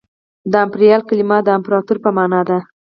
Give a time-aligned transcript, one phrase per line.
[0.51, 2.57] د امپریال کلمه د امپراطور په مانا ده